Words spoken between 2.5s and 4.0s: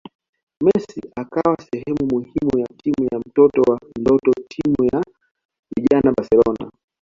ya Timu ya mtoto wa